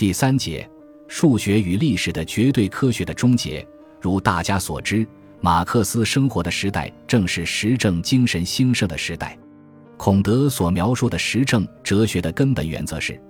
[0.00, 0.66] 第三节，
[1.08, 3.62] 数学与历史的绝对科学的终结。
[4.00, 5.06] 如大家所知，
[5.42, 9.38] 马克思生活的时代正是实证精神兴盛的时代。
[9.98, 13.20] 孔德所描述的实证哲学的根本原则是，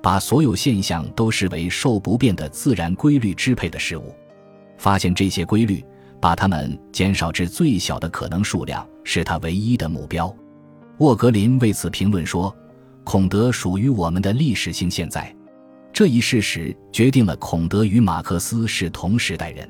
[0.00, 4.14] 把所有现象都视为受不变的自然规律支配的事物，
[4.78, 5.84] 发现这些规律，
[6.20, 10.32] 把它们减少至最小的可能数量，是他唯一的目标。
[10.98, 12.56] 沃格林为此评论说
[13.02, 15.34] ：“孔德属于我们的历史性现在。”
[15.92, 19.68] 这一事实决定了孔德与马克思是同时代人。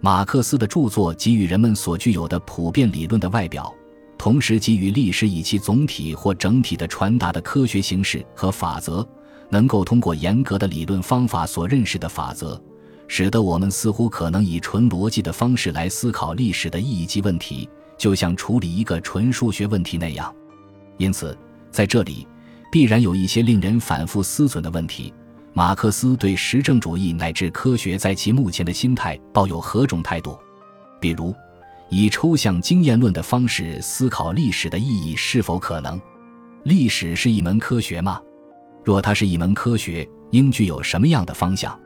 [0.00, 3.74] 马克思的著作给予人们所具有的普遍理论的外表，
[4.16, 9.06] 同时给予历史以其总体或整体的传达的科学形式和法则，
[9.50, 12.60] 能够通过严格的理论方法所认识的法则，
[13.08, 20.32] 使得我们似乎可能以纯逻辑的方式来思考历史的意义及问题，就像处理一个纯数学问题那样。
[20.98, 21.36] 因此，
[21.72, 22.24] 在这里
[22.70, 25.12] 必然有一些令人反复思忖的问题。
[25.52, 30.38] 马克思对实证主义乃至科学在其目前的心态抱有何种态度？
[31.00, 31.34] 比如，
[31.88, 36.00] 以抽象经验论的方式思考历史的意义是否可能？
[36.64, 38.20] 历史是一门科学吗？
[38.84, 41.78] 若它是一门科学，应具有什么样的方向？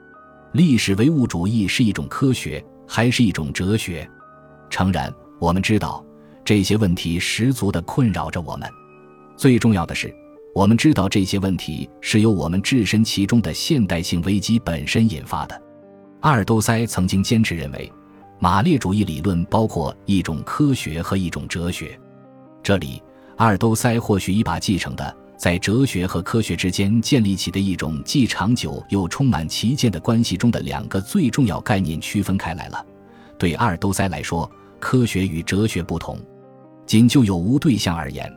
[0.53, 4.09] 历史唯物主义是一种科学，还是一种哲学？
[4.69, 6.05] 诚然，我们知道
[6.45, 8.69] 这些问题十足的困扰着我们。
[9.37, 10.15] 最重要的是。
[10.55, 15.63] 我们知道这些问题是由我们置身其中的现代性危机本身引发的。
[16.21, 17.91] 阿尔都塞曾经坚持认为，
[18.39, 21.99] 马列主义理论包括一种科学和一种哲学。
[22.63, 23.03] 这里，
[23.37, 32.85] 阿尔都塞或许已把继承的在哲学和科学之间建立起的一种既长久又充满奇见的关系中的两个最重要概念区分开来了。
[33.39, 36.19] 对阿尔都塞来说，科学与哲学不同。
[36.85, 38.31] 仅就有无对象而言。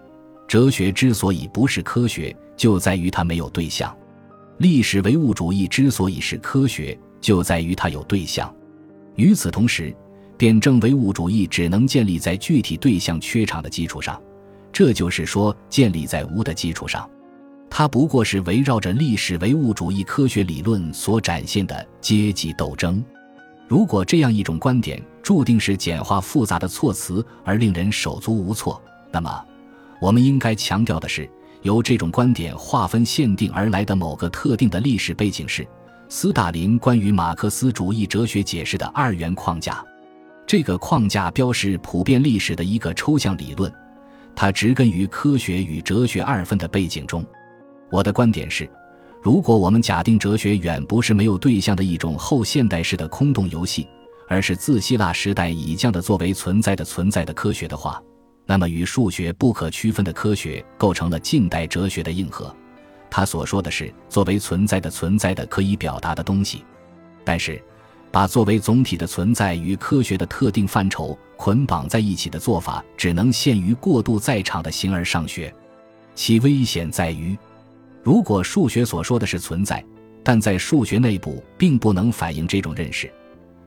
[0.47, 3.89] 哲学之所以不是科学，就在于它没有对象；
[4.59, 8.53] 历史唯物主义之所以是科学，就在于它有对象。
[9.15, 9.95] 与此同时，
[10.37, 14.21] 辩证唯物主义只能建立在具体对象缺场的基础上，
[14.71, 17.09] 这就是说，建立在无的基础上。
[17.69, 23.03] 它不过是围绕着历史唯物主义科学理论所展现的阶级斗争。
[23.67, 28.79] 如果这样一种观点注定是简化复杂的措辞而令人手足无措，
[29.11, 29.45] 那么。
[30.05, 31.27] 我们应该强调的是，
[31.63, 35.67] 由这种观点划分限定而来的某个特定的历史背景是
[36.09, 39.83] 斯大林关于马克思主义哲学解释的二元框架。
[40.45, 43.73] 这个框架标示普遍历史的一个抽象理论，
[44.35, 47.25] 它植根于科学与哲学二分的背景中。
[47.89, 48.69] 我的观点是，
[49.23, 53.87] 如果我们假定哲学远不是没有对象的一种后现代式的空洞游戏，
[54.29, 57.99] 而是自希腊时代已降的作为存在的存在的科学的话，
[58.45, 62.55] 那么，与数学不可区分的科学构成了近代哲学的硬核。
[63.09, 66.63] 他所说的是作为存在的存在的可以表达的东西，
[67.23, 67.61] 但是，
[68.11, 75.53] 把作为总体的存在与科学的特定范畴捆绑在一起的做法，只能限于过度在场的形而上学。
[76.13, 77.37] 其危险在于，
[78.03, 79.83] 如果数学所说的是存在，
[80.23, 83.11] 但在数学内部并不能反映这种认识，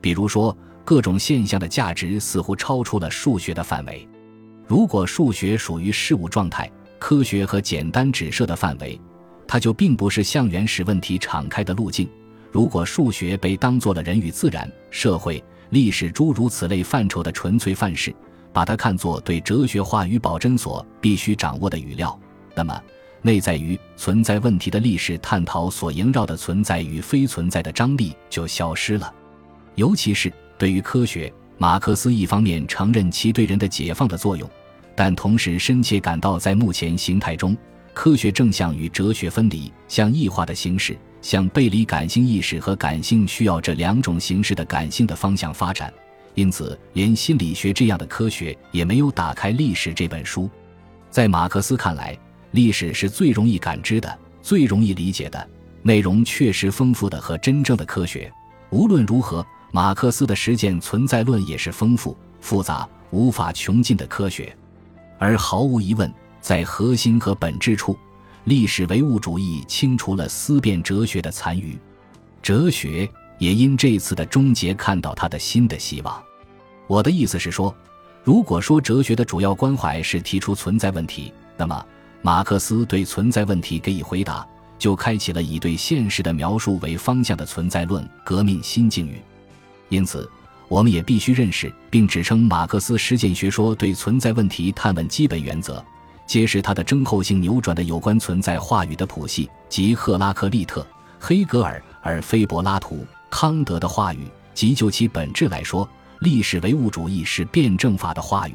[0.01, 4.09] 比如说各种现象的价值似乎超出了数学的范围。
[4.69, 9.01] 如果数学属于事物状态、科学和简单指涉的范围，
[9.47, 12.07] 它就并不是向原始问题敞开的路径。
[12.53, 18.15] 如果数学被当做了人与自然、社会、历史诸如此类范畴的纯粹范式，
[18.53, 22.19] 把它看作对哲学话语保真所必须掌握的语料，
[22.55, 22.79] 那么
[23.23, 29.11] 内在于存在问题的历史探讨所萦绕的存在与非存在的张力就消失了，
[29.77, 31.33] 尤其是对于科学。
[31.61, 34.49] 马克思一方面承认其对人的解放的作用，
[34.99, 37.57] 但同时深切感到在目前形态中，
[37.95, 45.95] 科学正向与哲学分离、向异化的形式，向背离感性意识和感性需要这两种形式的感性的方向发展。
[46.35, 50.51] 因此，连心理学这样的科学也没有打开历史这本书。
[51.11, 52.19] 在马克思看来，
[52.51, 55.49] 历史是最容易感知的、最容易理解的、
[55.81, 58.29] 内容确实丰富的和真正的科学。
[58.71, 59.47] 无论如何。
[59.71, 64.57] 马克思的实践存在论也是丰富、复杂、无法穷尽的科学，
[65.19, 67.99] 而毫无疑问，在核心和本质处，
[68.45, 71.77] 历史唯物主义清除了思辨哲学的残余，
[72.41, 76.23] 哲学也因这次的终结看到它的新的希望。
[76.87, 77.75] 我的意思是说，
[78.25, 81.85] 如果说哲学的主要关怀是提出存在问题，那么
[82.23, 84.47] 马克思对存在问题给予回答，
[84.79, 89.21] 就开启了以对现实的描述为方向的存在论革命新境遇。
[89.89, 90.31] 因此，
[90.69, 95.83] 我们也必须认识并指称马克思实践学说对存在问题探问基本原则，
[96.27, 100.87] 揭示它的征候性扭转的有关存在话语的谱系，即赫拉克利特、
[101.19, 104.21] 黑格尔而非柏拉图、康德的话语。
[104.55, 105.89] 即就其本质来说，
[106.19, 108.55] 历史唯物主义是辩证法的话语。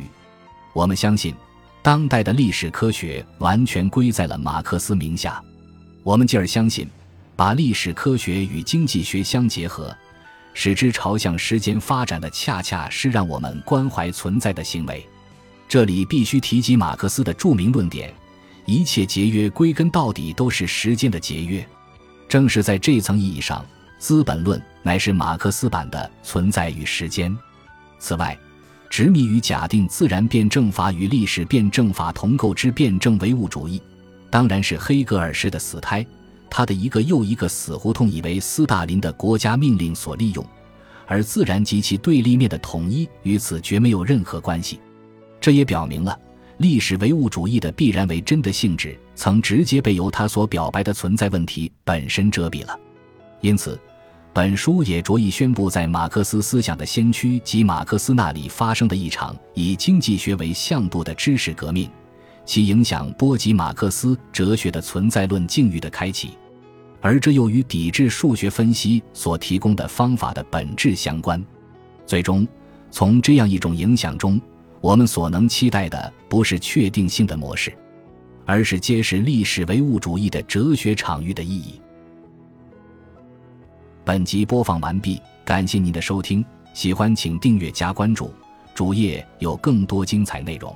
[0.73, 1.33] 我们相信，
[1.81, 5.41] 当代的历史科学完全归在了马克思名下。
[6.03, 6.85] 我们进而相信，
[7.37, 9.95] 把历史科学与经济学相结合，
[10.53, 15.05] 使之朝向时间发展的，恰恰是让我们关怀存在的行为。
[15.67, 18.13] 这里必须提及马克思的著名论点：
[18.65, 21.65] 一切节约归根到底都是时间的节约。
[22.29, 23.61] 正是在这层意义上，
[23.97, 27.35] 《资本论》乃是马克思版的存在与时间。
[27.99, 28.37] 此外，
[28.89, 33.81] 执迷于假定自然辩证法与历史辩证法同构之辩证唯物主义。
[34.29, 36.05] 当然是黑格尔式的死胎，
[36.55, 40.45] 他的一个又一个死胡同已为斯大林的国家命令所利用，
[41.07, 44.79] 而自然及其对立面的统一与此绝没有任何关系。
[45.41, 46.15] 这也表明了
[46.57, 52.79] 历史唯物主义的必然为真的性质，曾直接被由他所表白的存在问题本身遮蔽了。
[53.41, 53.79] 因此，
[54.31, 61.89] 本书也着意宣布，在马克思思想的先驱及马克思那里发生的一场以经济学为向度的知识革命。
[62.45, 66.37] 其影响波及马克思哲学的存在论境遇的开启，
[67.03, 71.43] 而这又与抵制数学分析所提供的方法的本质相关。
[72.05, 72.47] 最终，
[72.91, 74.39] 从这样一种影响中，
[74.79, 77.73] 我们所能期待的不是确定性的模式，
[78.45, 81.81] 而是揭示历史唯物主义的哲学场域的意义。
[84.05, 88.33] 本集播放完毕，感谢您的收听，喜欢请订阅加关注，
[88.73, 90.73] 主页有更多精彩内容。